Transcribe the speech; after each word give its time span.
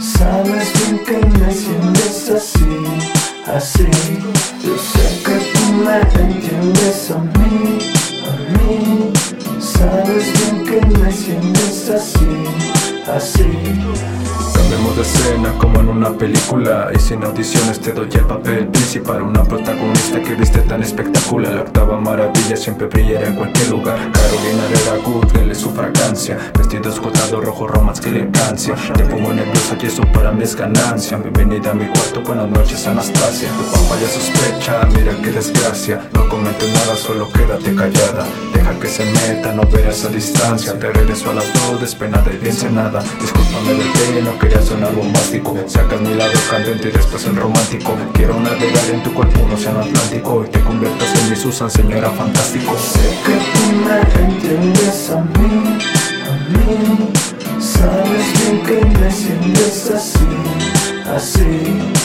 Sabes 0.00 0.72
bien 0.74 1.04
que 1.04 1.26
me 1.38 1.52
sientes 1.52 2.30
así, 2.30 2.84
así. 3.46 3.86
Yo 4.64 4.76
sé 4.76 5.19
entiendes 5.98 7.10
a 7.10 7.18
mí, 7.18 7.78
a 8.26 8.32
mí. 8.52 9.12
Sabes 9.58 10.32
bien 10.32 10.64
que 10.64 10.98
me 10.98 11.12
sientes 11.12 11.90
así, 11.90 12.44
así. 13.06 14.59
Escena 15.00 15.54
como 15.56 15.80
en 15.80 15.88
una 15.88 16.10
película. 16.10 16.90
Y 16.94 16.98
sin 16.98 17.24
audiciones 17.24 17.80
te 17.80 17.92
doy 17.92 18.08
el 18.12 18.26
papel 18.26 18.68
principal. 18.68 19.22
Una 19.22 19.42
protagonista 19.44 20.20
que 20.20 20.34
viste 20.34 20.60
tan 20.60 20.82
espectacular. 20.82 21.54
La 21.54 21.62
octava 21.62 21.98
maravilla 21.98 22.56
siempre 22.56 22.86
brillará 22.86 23.28
en 23.28 23.36
cualquier 23.36 23.70
lugar. 23.70 23.98
Carolina 24.12 24.64
Herrera 24.70 24.96
Good, 25.04 25.36
él 25.38 25.50
es 25.52 25.58
su 25.58 25.70
fragancia. 25.70 26.38
Vestido 26.56 26.90
escotado 26.90 27.40
rojo, 27.40 27.66
romance, 27.66 28.02
que 28.02 28.10
elegancia 28.10 28.74
Te 28.94 29.04
pongo 29.04 29.32
nerviosa 29.32 29.76
y 29.80 29.86
eso 29.86 30.02
para 30.12 30.32
mí 30.32 30.42
es 30.42 30.54
ganancia. 30.54 31.16
Bienvenida 31.16 31.70
a 31.70 31.74
mi 31.74 31.86
cuarto, 31.86 32.20
buenas 32.22 32.50
noches 32.50 32.86
Anastasia. 32.86 33.48
Tu 33.48 33.64
papá 33.72 33.96
ya 34.00 34.08
sospecha, 34.08 34.86
mira 34.94 35.14
qué 35.22 35.30
desgracia. 35.30 36.00
No 36.12 36.28
comentes 36.28 36.72
nada, 36.74 36.94
solo 36.96 37.28
quédate 37.32 37.74
callada. 37.74 38.26
Deja 38.52 38.78
que 38.78 38.88
se 38.88 39.04
meta, 39.06 39.52
no 39.54 39.62
verás 39.62 40.04
a 40.04 40.08
distancia. 40.08 40.78
Te 40.78 40.92
regreso 40.92 41.30
a 41.30 41.34
las 41.34 41.52
dos, 41.54 41.80
despenada 41.80 42.30
y 42.32 42.36
bien 42.36 42.54
cenada 42.54 43.02
Discúlpame 43.20 43.74
del 43.74 44.24
no 44.24 44.38
quería 44.38 44.62
sonar 44.62 44.89
bombástico 44.92 45.56
Sacas 45.66 46.00
mi 46.00 46.14
lado 46.14 46.32
candente 46.50 46.88
y 46.88 46.92
después 46.92 47.24
el 47.26 47.36
romántico. 47.36 47.96
Quiero 48.14 48.38
navegar 48.40 48.84
en 48.92 49.02
tu 49.02 49.12
cuerpo 49.12 49.40
un 49.42 49.52
océano 49.52 49.80
atlántico. 49.80 50.44
Y 50.46 50.50
te 50.50 50.60
conviertas 50.60 51.14
en 51.18 51.30
mi 51.30 51.36
Susan, 51.36 51.70
señora 51.70 52.10
fantástico. 52.10 52.76
Sé 52.76 53.18
que 53.24 53.36
tú 53.52 53.64
me 53.84 54.24
entiendes 54.26 55.10
a 55.10 55.20
mí, 55.20 55.78
a 56.26 56.32
mí. 56.50 57.10
Sabes 57.60 58.32
bien 58.38 58.62
que 58.64 58.98
me 58.98 59.10
sientes 59.10 59.90
así, 59.90 60.26
así 61.14 61.99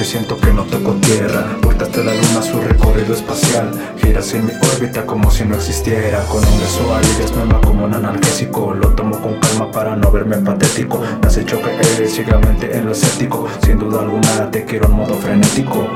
y 0.00 0.04
siento 0.04 0.38
que 0.38 0.52
no 0.52 0.62
toco 0.64 0.92
tierra. 0.94 1.56
Vueltas 1.62 1.90
de 1.92 2.04
la 2.04 2.14
luna 2.14 2.42
su 2.42 2.60
recorrido 2.60 3.14
espacial. 3.14 3.70
Giras 3.96 4.32
en 4.34 4.46
mi 4.46 4.52
órbita 4.74 5.04
como 5.04 5.30
si 5.30 5.44
no 5.44 5.56
existiera. 5.56 6.24
Con 6.26 6.38
un 6.38 6.60
beso 6.60 6.94
alivias 6.94 7.32
me 7.34 7.52
va 7.52 7.60
como 7.60 7.84
un 7.84 7.94
analgésico. 7.94 8.74
Lo 8.74 8.90
tomo 8.90 9.20
con 9.20 9.40
calma 9.40 9.70
para 9.72 9.96
no 9.96 10.10
verme 10.12 10.36
patético. 10.36 11.00
Me 11.20 11.26
has 11.26 11.36
hecho 11.36 11.60
creer 11.60 12.08
ciegamente 12.08 12.76
en 12.76 12.86
lo 12.86 12.92
escéptico. 12.92 13.48
Sin 13.64 13.78
duda 13.78 14.02
alguna 14.02 14.50
te 14.50 14.64
quiero 14.64 14.86
en 14.86 14.92
modo 14.92 15.14
frenético 15.14 15.88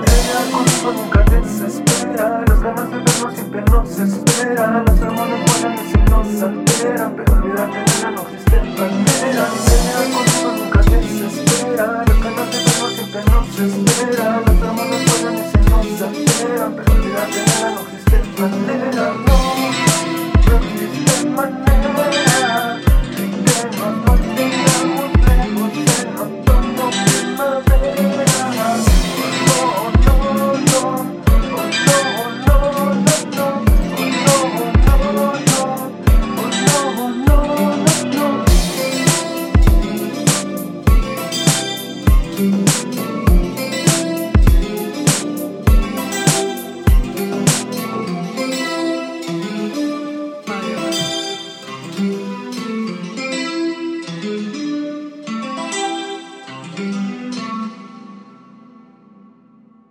espera 17.23 17.83
Las 18.07 18.13
hermanas 18.13 18.37
vuelan 18.39 19.25
y 19.27 19.37
si 19.37 19.42